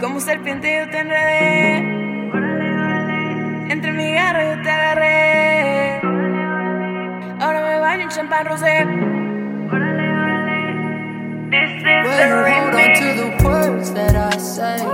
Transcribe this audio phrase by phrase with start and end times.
[0.00, 1.78] Como serpiente yo te enredé.
[3.72, 6.00] Entre mi garra yo te agarré.
[7.40, 8.84] Ahora me baño en champán rosé.
[12.04, 14.84] Well, hold on to the words that I say.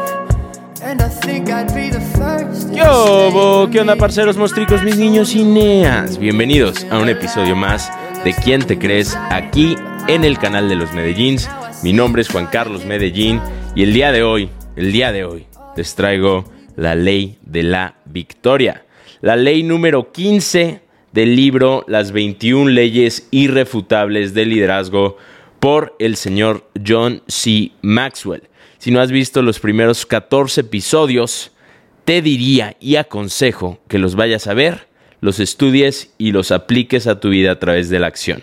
[0.85, 2.69] And I think I'd be the first.
[2.73, 6.17] to ¿Qué onda, parceros, mostricos, mis niños y neas?
[6.19, 7.91] Bienvenidos a un episodio más
[8.23, 9.17] de ¿Quién te crees?
[9.31, 9.77] aquí
[10.07, 11.51] en el canal de los Medellíns.
[11.83, 13.41] Mi nombre es Juan Carlos Medellín
[13.75, 16.45] y el día de hoy, el día de hoy, les traigo
[16.77, 18.85] la ley de la victoria.
[19.21, 20.81] La ley número 15
[21.13, 25.19] del libro Las 21 leyes irrefutables del liderazgo
[25.61, 27.73] por el señor John C.
[27.83, 28.43] Maxwell.
[28.79, 31.53] Si no has visto los primeros 14 episodios,
[32.05, 34.89] te diría y aconsejo que los vayas a ver,
[35.21, 38.43] los estudies y los apliques a tu vida a través de la acción.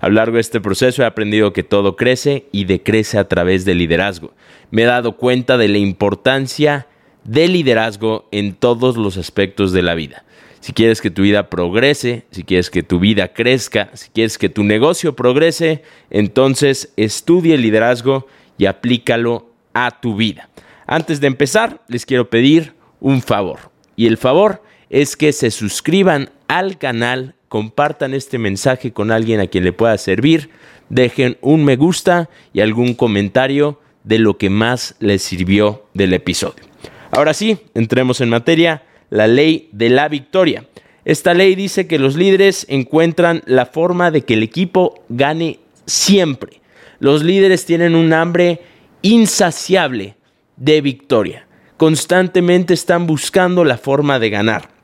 [0.00, 3.66] A lo largo de este proceso he aprendido que todo crece y decrece a través
[3.66, 4.32] del liderazgo.
[4.70, 6.86] Me he dado cuenta de la importancia
[7.24, 10.24] del liderazgo en todos los aspectos de la vida.
[10.60, 14.48] Si quieres que tu vida progrese, si quieres que tu vida crezca, si quieres que
[14.48, 18.26] tu negocio progrese, entonces estudia el liderazgo
[18.56, 20.48] y aplícalo a tu vida.
[20.86, 23.70] Antes de empezar, les quiero pedir un favor.
[23.96, 29.46] Y el favor es que se suscriban al canal, compartan este mensaje con alguien a
[29.46, 30.50] quien le pueda servir,
[30.88, 36.64] dejen un me gusta y algún comentario de lo que más les sirvió del episodio.
[37.12, 40.66] Ahora sí, entremos en materia, la ley de la victoria.
[41.04, 46.60] Esta ley dice que los líderes encuentran la forma de que el equipo gane siempre.
[46.98, 48.60] Los líderes tienen un hambre
[49.02, 50.16] insaciable
[50.56, 51.46] de victoria.
[51.76, 54.79] Constantemente están buscando la forma de ganar.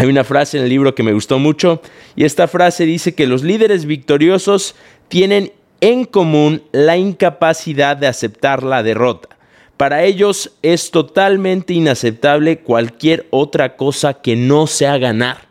[0.00, 1.82] Hay una frase en el libro que me gustó mucho
[2.16, 4.74] y esta frase dice que los líderes victoriosos
[5.08, 9.28] tienen en común la incapacidad de aceptar la derrota.
[9.76, 15.48] Para ellos es totalmente inaceptable cualquier otra cosa que no sea ganar.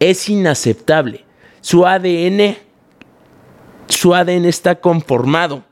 [0.00, 1.24] Es inaceptable.
[1.60, 2.56] Su ADN,
[3.86, 5.62] su ADN está conformado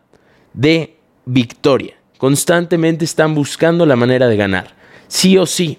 [0.53, 1.97] de victoria.
[2.19, 4.77] Constantemente están buscando la manera de ganar,
[5.09, 5.79] sí o sí.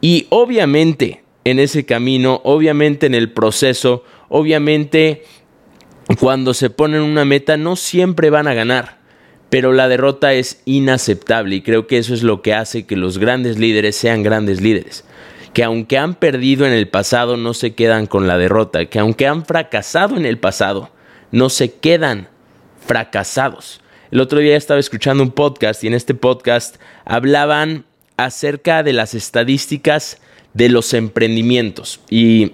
[0.00, 5.24] Y obviamente en ese camino, obviamente en el proceso, obviamente
[6.18, 8.98] cuando se ponen una meta no siempre van a ganar,
[9.50, 13.18] pero la derrota es inaceptable y creo que eso es lo que hace que los
[13.18, 15.04] grandes líderes sean grandes líderes.
[15.52, 18.86] Que aunque han perdido en el pasado, no se quedan con la derrota.
[18.86, 20.90] Que aunque han fracasado en el pasado,
[21.30, 22.26] no se quedan
[22.84, 23.80] fracasados.
[24.10, 27.84] El otro día estaba escuchando un podcast y en este podcast hablaban
[28.16, 30.18] acerca de las estadísticas
[30.52, 32.00] de los emprendimientos.
[32.10, 32.52] Y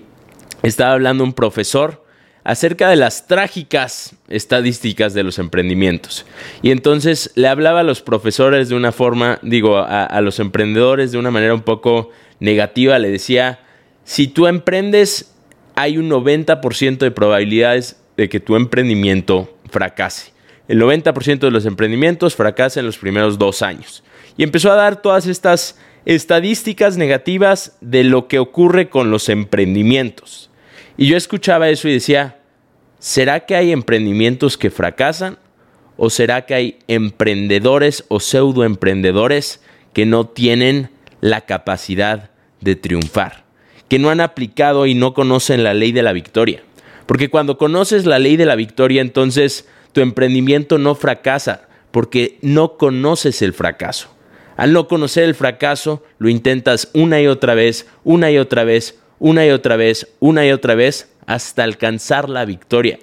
[0.63, 2.05] estaba hablando un profesor
[2.45, 6.25] acerca de las trágicas estadísticas de los emprendimientos.
[6.63, 11.19] Y entonces le hablaba a los profesores de una forma, digo, a, los emprendedores de
[11.19, 12.99] una manera un poco negativa.
[12.99, 13.61] Le decía,
[14.05, 15.35] si tú emprendes,
[15.75, 20.33] hay un 90% de probabilidades de que tu emprendimiento fracase.
[20.69, 24.03] El 90% de los emprendimientos fracasan en los primeros dos años.
[24.41, 30.49] Y empezó a dar todas estas estadísticas negativas de lo que ocurre con los emprendimientos.
[30.97, 32.41] Y yo escuchaba eso y decía,
[32.99, 35.37] ¿será que hay emprendimientos que fracasan?
[35.99, 39.61] ¿O será que hay emprendedores o pseudoemprendedores
[39.93, 40.89] que no tienen
[41.21, 42.31] la capacidad
[42.63, 43.45] de triunfar?
[43.91, 46.63] Que no han aplicado y no conocen la ley de la victoria.
[47.05, 52.79] Porque cuando conoces la ley de la victoria, entonces tu emprendimiento no fracasa, porque no
[52.79, 54.17] conoces el fracaso.
[54.61, 58.99] Al no conocer el fracaso, lo intentas una y otra vez, una y otra vez,
[59.19, 62.99] una y otra vez, una y otra vez, hasta alcanzar la victoria.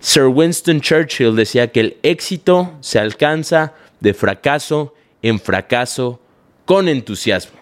[0.00, 6.22] Sir Winston Churchill decía que el éxito se alcanza de fracaso en fracaso
[6.64, 7.58] con entusiasmo.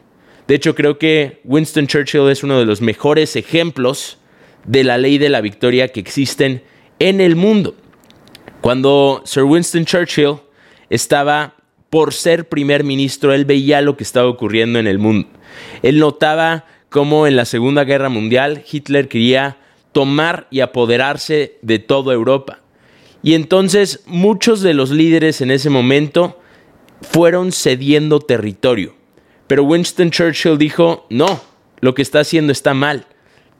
[0.46, 4.18] De hecho, creo que Winston Churchill es uno de los mejores ejemplos
[4.64, 6.62] de la ley de la victoria que existen
[7.00, 7.74] en el mundo.
[8.60, 10.36] Cuando Sir Winston Churchill
[10.88, 11.53] estaba
[11.94, 15.28] por ser primer ministro, él veía lo que estaba ocurriendo en el mundo.
[15.80, 19.58] Él notaba cómo en la Segunda Guerra Mundial Hitler quería
[19.92, 22.58] tomar y apoderarse de toda Europa.
[23.22, 26.40] Y entonces muchos de los líderes en ese momento
[27.00, 28.96] fueron cediendo territorio.
[29.46, 31.40] Pero Winston Churchill dijo, no,
[31.78, 33.06] lo que está haciendo está mal.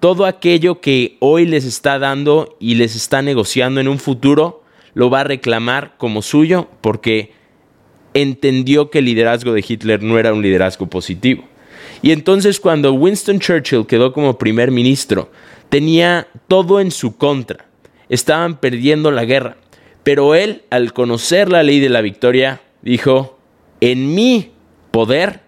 [0.01, 5.09] Todo aquello que hoy les está dando y les está negociando en un futuro, lo
[5.09, 7.44] va a reclamar como suyo porque
[8.15, 11.45] entendió que el liderazgo de Hitler no era un liderazgo positivo.
[12.01, 15.31] Y entonces cuando Winston Churchill quedó como primer ministro,
[15.69, 17.67] tenía todo en su contra.
[18.09, 19.57] Estaban perdiendo la guerra.
[20.03, 23.39] Pero él, al conocer la ley de la victoria, dijo,
[23.81, 24.53] en mí
[24.91, 25.41] poder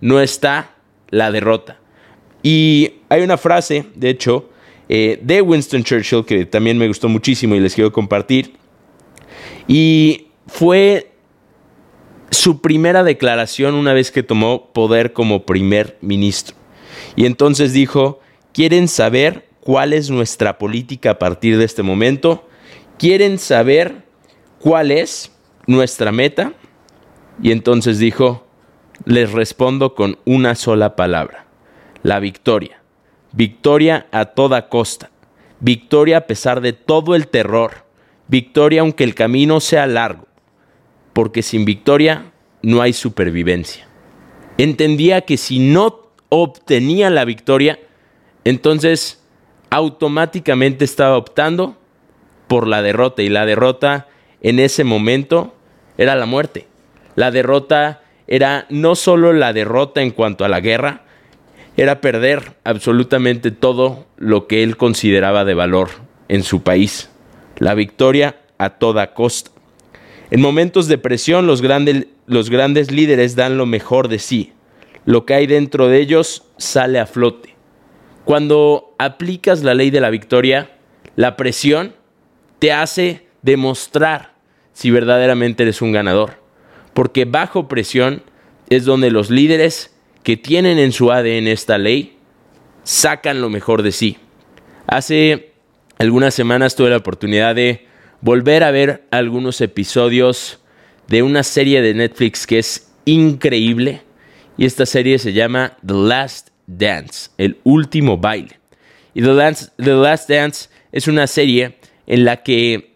[0.00, 0.76] no está
[1.10, 1.78] la derrota.
[2.42, 4.50] Y hay una frase, de hecho,
[4.88, 8.52] eh, de Winston Churchill que también me gustó muchísimo y les quiero compartir.
[9.66, 11.13] Y fue
[12.36, 16.56] su primera declaración una vez que tomó poder como primer ministro.
[17.16, 18.20] Y entonces dijo,
[18.52, 22.48] ¿quieren saber cuál es nuestra política a partir de este momento?
[22.98, 24.04] ¿Quieren saber
[24.58, 25.32] cuál es
[25.66, 26.52] nuestra meta?
[27.42, 28.46] Y entonces dijo,
[29.04, 31.46] les respondo con una sola palabra,
[32.02, 32.82] la victoria.
[33.32, 35.10] Victoria a toda costa.
[35.60, 37.84] Victoria a pesar de todo el terror.
[38.28, 40.26] Victoria aunque el camino sea largo.
[41.14, 43.86] Porque sin victoria no hay supervivencia.
[44.58, 47.78] Entendía que si no obtenía la victoria,
[48.44, 49.22] entonces
[49.70, 51.78] automáticamente estaba optando
[52.46, 53.22] por la derrota.
[53.22, 54.08] Y la derrota
[54.42, 55.54] en ese momento
[55.96, 56.68] era la muerte.
[57.16, 61.02] La derrota era no solo la derrota en cuanto a la guerra,
[61.76, 65.90] era perder absolutamente todo lo que él consideraba de valor
[66.28, 67.10] en su país.
[67.58, 69.50] La victoria a toda costa.
[70.34, 74.52] En momentos de presión los, grandes, los grandes líderes dan lo mejor de sí.
[75.04, 77.54] Lo que hay dentro de ellos sale a flote.
[78.24, 80.72] Cuando aplicas la ley de la victoria,
[81.14, 81.94] la presión
[82.58, 84.34] te hace demostrar
[84.72, 86.40] si verdaderamente eres un ganador.
[86.94, 88.24] Porque bajo presión
[88.70, 89.94] es donde los líderes
[90.24, 92.18] que tienen en su ADN esta ley
[92.82, 94.18] sacan lo mejor de sí.
[94.88, 95.52] Hace
[95.96, 97.86] algunas semanas tuve la oportunidad de
[98.24, 100.58] volver a ver algunos episodios
[101.08, 104.00] de una serie de Netflix que es increíble
[104.56, 108.58] y esta serie se llama The Last Dance, el último baile.
[109.12, 109.34] Y The,
[109.76, 111.76] Last Dance es una serie
[112.06, 112.94] en la que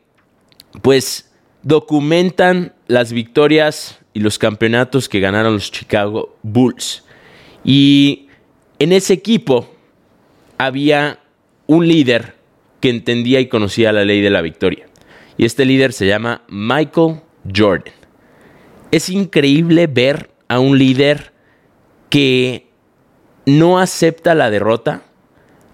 [0.81, 1.31] pues
[1.63, 7.05] documentan las victorias y los campeonatos que ganaron los Chicago Bulls.
[7.65, 8.29] Y
[8.79, 9.75] en ese equipo
[10.57, 11.19] había
[11.67, 12.35] un líder
[12.81, 14.89] que entendía y conocía la ley de la victoria.
[15.39, 17.21] Y este líder se llama Michael
[17.57, 17.95] Jordan.
[18.91, 21.33] Es increíble ver a un líder
[22.11, 22.67] que
[23.47, 25.05] no acepta la derrota,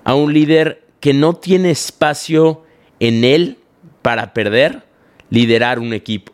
[0.05, 2.62] a un líder que no tiene espacio
[3.00, 3.58] en él
[4.02, 4.84] para perder,
[5.31, 6.32] liderar un equipo.